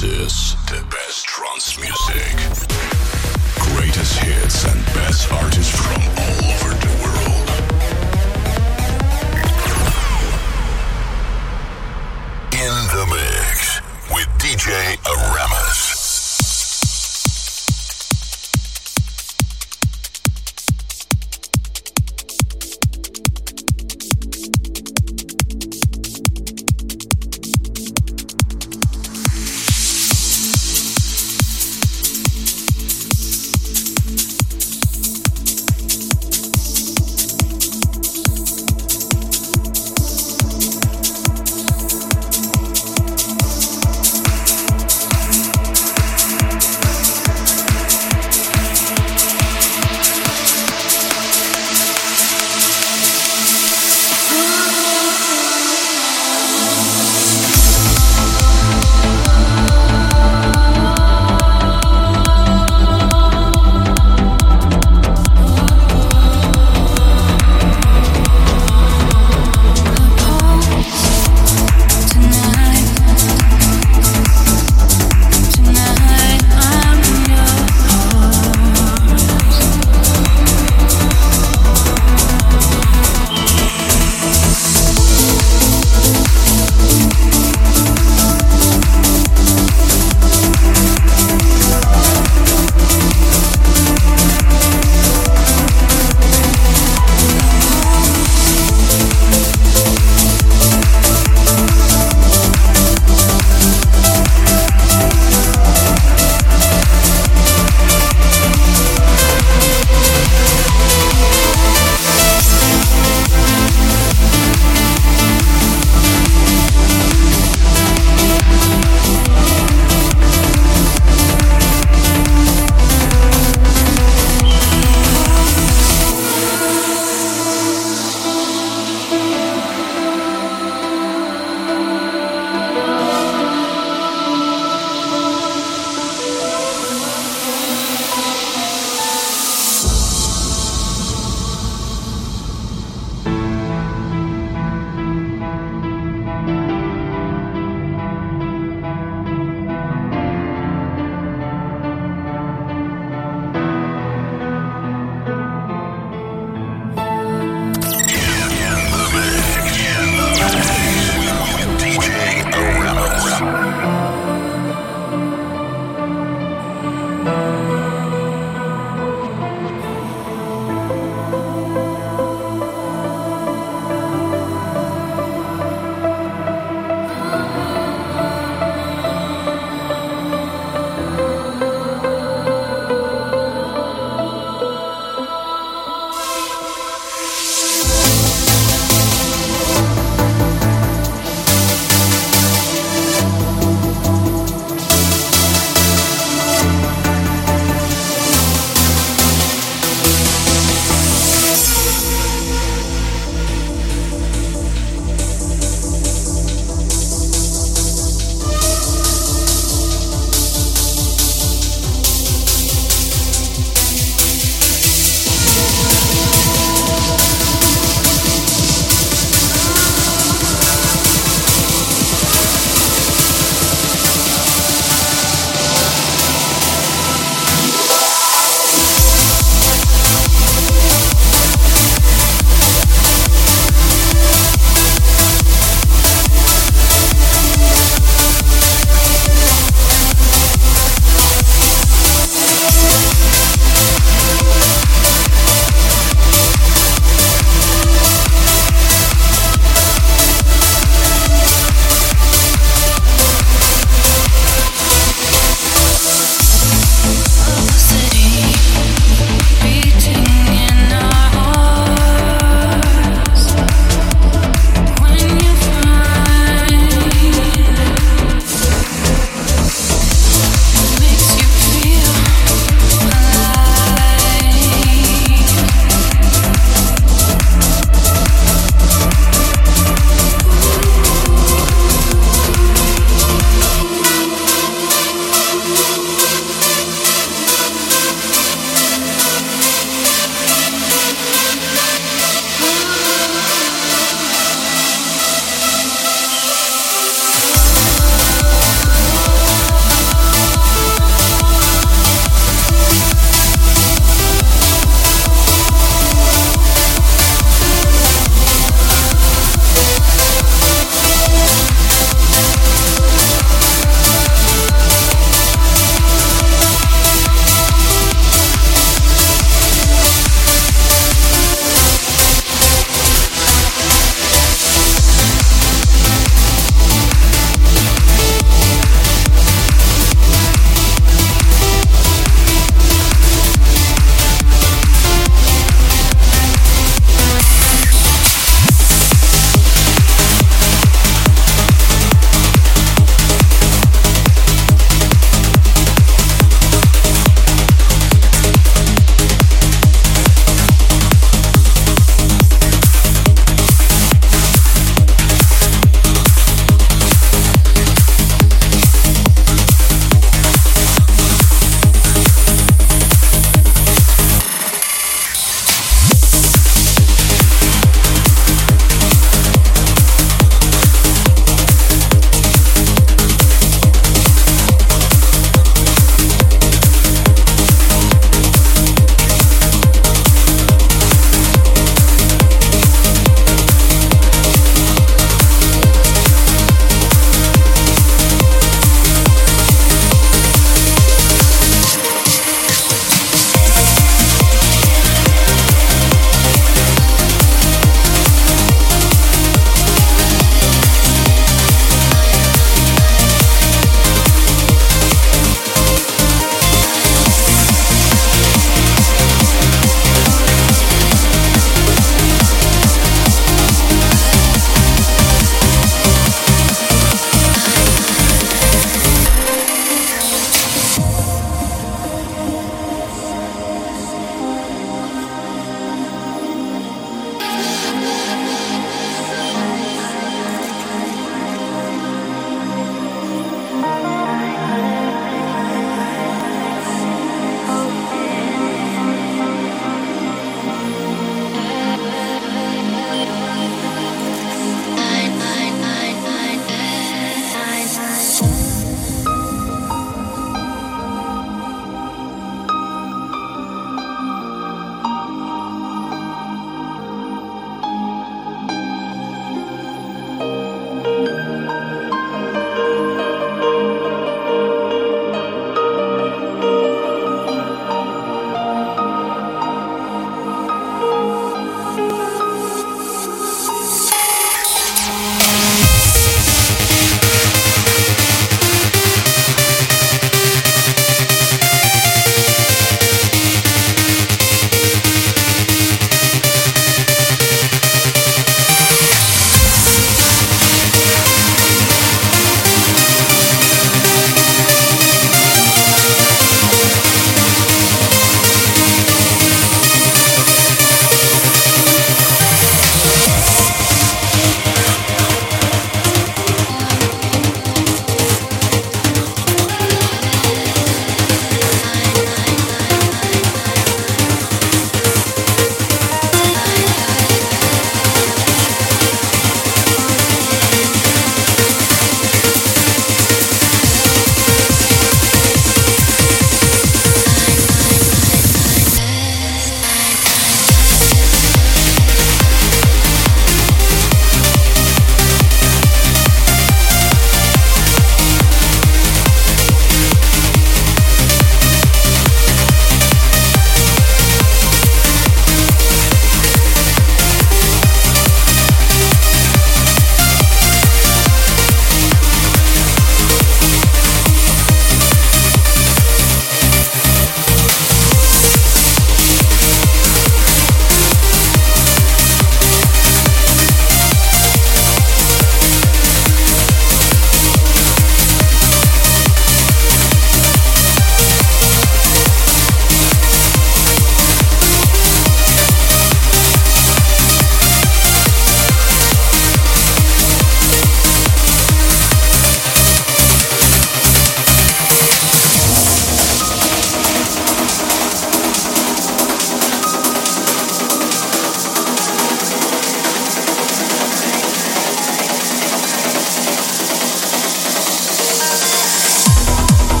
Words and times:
This 0.00 0.54
is 0.54 0.54
the 0.66 0.80
best 0.92 1.24
trance 1.26 1.76
music. 1.76 2.36
Greatest 3.58 4.16
hits 4.20 4.64
and 4.64 4.84
best 4.94 5.32
artists 5.32 5.74
from 5.74 6.00
all 6.18 6.27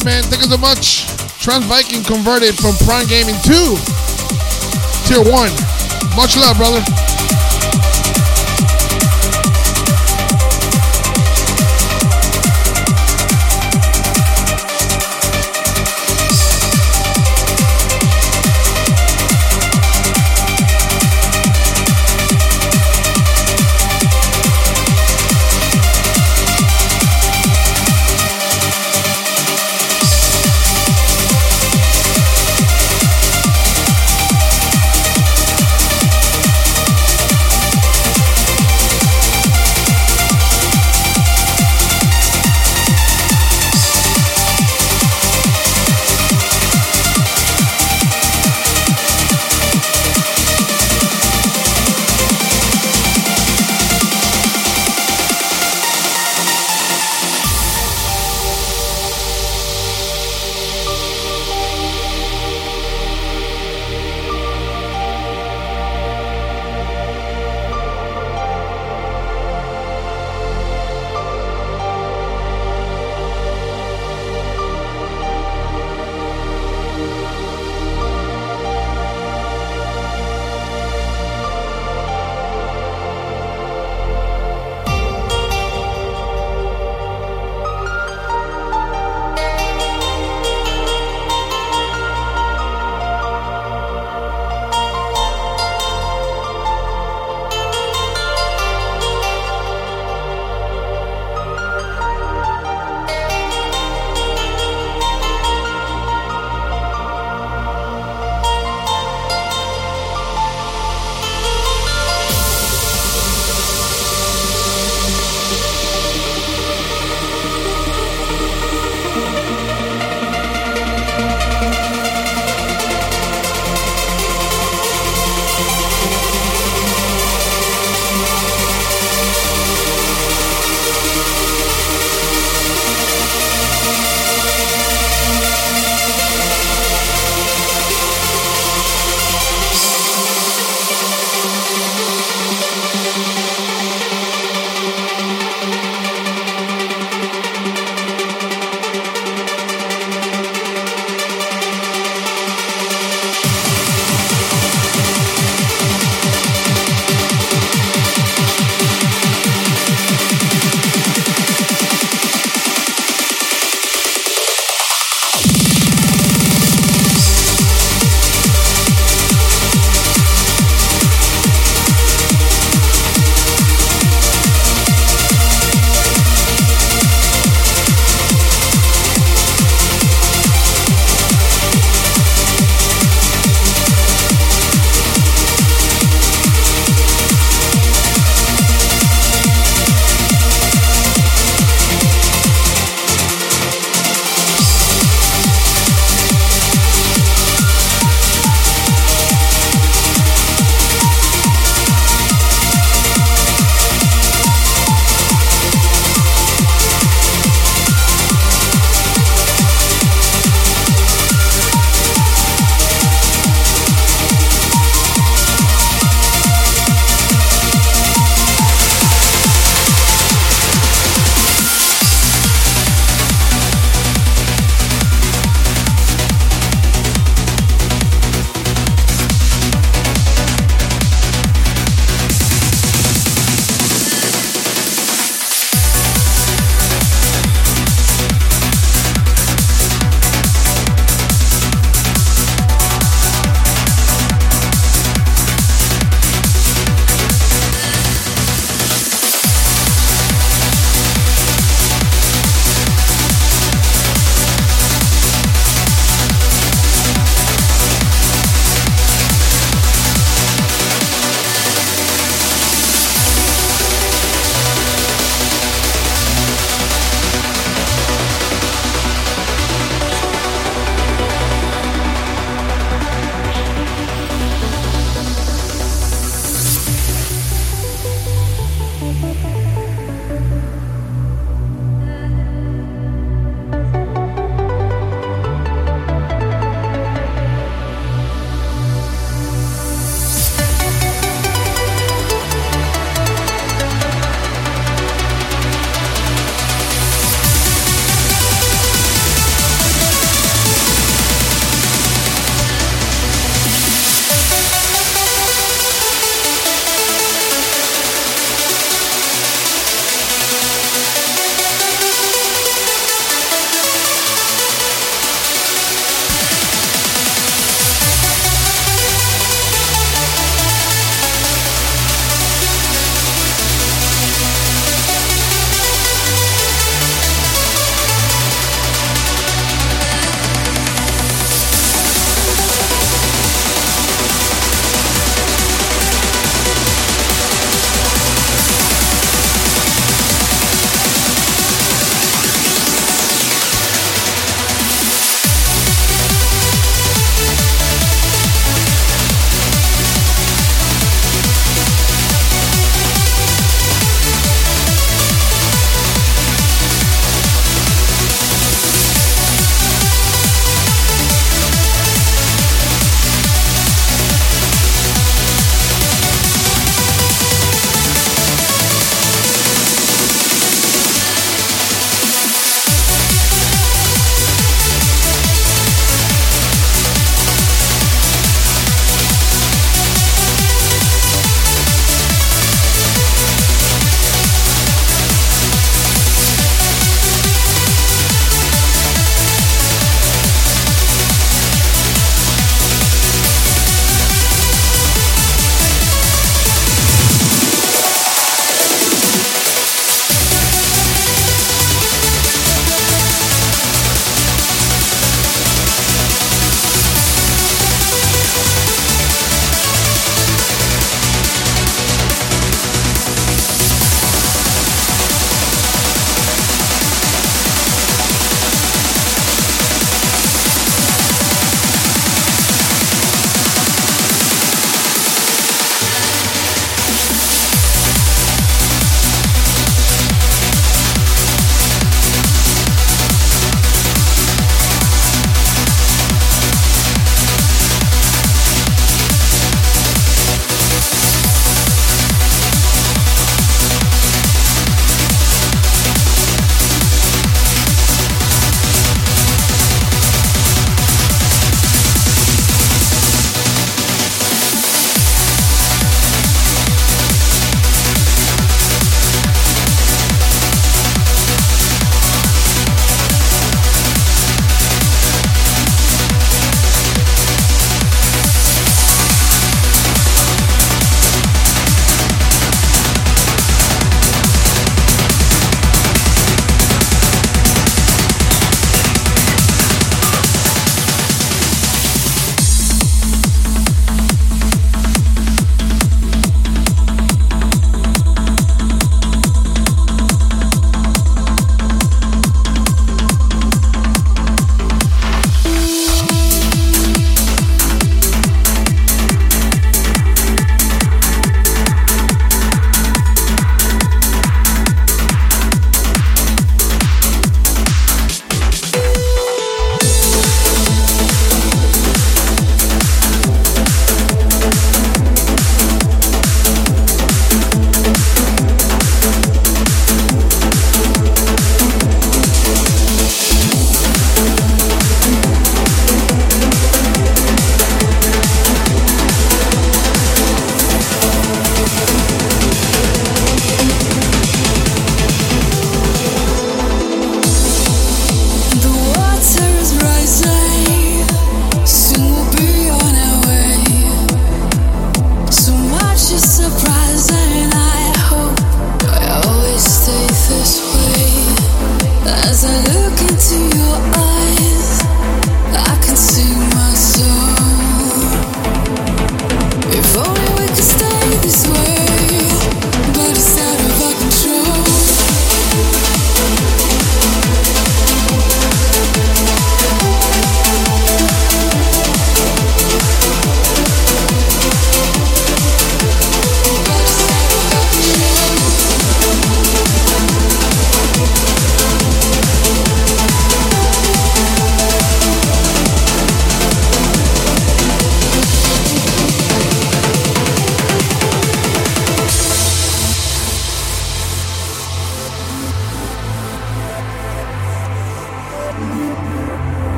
Man. 0.00 0.22
Thank 0.24 0.42
you 0.42 0.48
so 0.48 0.56
much. 0.56 1.06
Trans 1.38 1.66
Viking 1.66 2.02
converted 2.02 2.56
from 2.56 2.74
Prime 2.86 3.06
Gaming 3.06 3.36
to 3.44 3.76
Tier 5.04 5.20
1. 5.20 5.52
Much 6.16 6.34
love, 6.36 6.56
brother. 6.56 7.11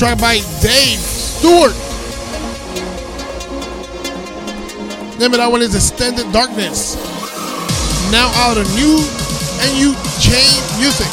Track 0.00 0.16
by 0.16 0.40
Dave 0.64 0.96
Stewart. 0.96 1.76
Name 5.20 5.28
of 5.28 5.36
that 5.36 5.48
one 5.52 5.60
is 5.60 5.76
Extended 5.76 6.24
Darkness. 6.32 6.96
Now 8.08 8.32
out 8.40 8.56
of 8.56 8.64
new 8.80 8.96
and 9.60 9.70
you 9.76 9.92
chain 10.16 10.56
music. 10.80 11.04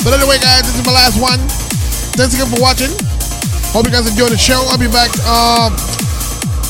But 0.00 0.16
anyway, 0.16 0.40
guys, 0.40 0.64
this 0.64 0.80
is 0.80 0.86
my 0.88 0.96
last 0.96 1.20
one. 1.20 1.44
Thanks 2.16 2.32
again 2.32 2.48
for 2.48 2.56
watching. 2.56 2.96
Hope 3.76 3.84
you 3.84 3.92
guys 3.92 4.08
enjoyed 4.08 4.32
the 4.32 4.40
show. 4.40 4.64
I'll 4.72 4.80
be 4.80 4.88
back 4.88 5.12
uh, 5.28 5.68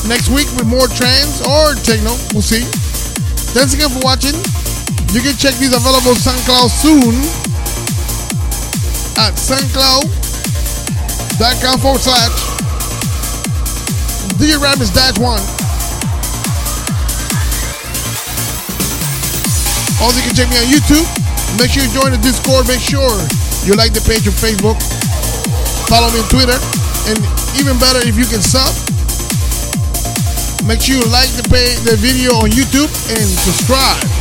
next 0.03 0.27
week 0.35 0.51
with 0.59 0.67
more 0.67 0.91
trance 0.91 1.39
or 1.47 1.79
techno. 1.87 2.11
We'll 2.35 2.43
see. 2.43 2.67
Thanks 3.55 3.71
again 3.71 3.87
for 3.87 4.03
watching. 4.03 4.35
You 5.15 5.23
can 5.23 5.39
check 5.39 5.55
these 5.55 5.71
available 5.71 6.19
SoundCloud 6.19 6.67
soon 6.67 7.15
at 9.17 9.33
soundcloud.com 9.39 11.79
forward 11.79 12.01
slash 12.01 12.29
DJ 14.37 14.59
Aramis 14.59 14.91
dash 14.91 15.17
one. 15.17 15.41
Also, 20.03 20.19
you 20.19 20.25
can 20.27 20.35
check 20.35 20.49
me 20.51 20.59
on 20.59 20.67
YouTube. 20.69 21.07
Make 21.57 21.71
sure 21.71 21.81
you 21.81 21.89
join 21.89 22.11
the 22.11 22.19
Discord. 22.21 22.67
Make 22.67 22.83
sure 22.83 23.09
you 23.65 23.73
like 23.73 23.93
the 23.93 24.01
page 24.05 24.27
on 24.27 24.33
Facebook. 24.37 24.77
Follow 25.89 26.11
me 26.13 26.19
on 26.19 26.29
Twitter. 26.29 26.59
And 27.09 27.17
even 27.57 27.79
better, 27.79 28.05
if 28.05 28.17
you 28.19 28.27
can 28.27 28.43
sub, 28.43 28.69
make 30.67 30.83
sure 30.83 30.99
you 30.99 31.07
like 31.09 31.31
the 31.33 31.47
page, 31.49 31.79
the 31.81 31.95
video 31.95 32.35
on 32.43 32.51
YouTube 32.51 32.91
and 33.09 33.23
subscribe. 33.23 34.16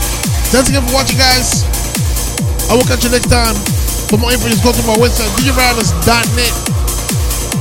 Thanks 0.56 0.70
again 0.70 0.88
for 0.88 0.94
watching, 0.94 1.18
guys. 1.18 1.68
I 2.70 2.74
will 2.74 2.88
catch 2.88 3.04
you 3.04 3.10
next 3.10 3.28
time. 3.28 3.54
For 4.08 4.16
more 4.16 4.32
info, 4.32 4.48
just 4.48 4.64
go 4.64 4.72
to 4.72 4.82
my 4.88 4.96
website, 4.96 5.28
djaramis.net. 5.36 6.54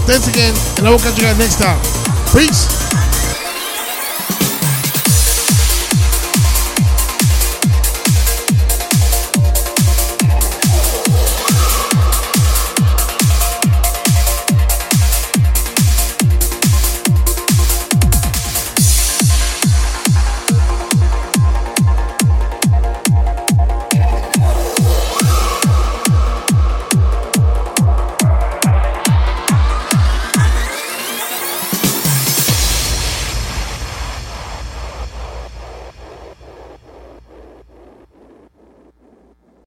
Thanks 0.07 0.29
again, 0.29 0.55
and 0.77 0.87
I 0.87 0.91
will 0.91 0.99
catch 0.99 1.17
you 1.17 1.25
guys 1.25 1.37
next 1.37 1.59
time. 1.59 1.81
Peace. 2.31 2.74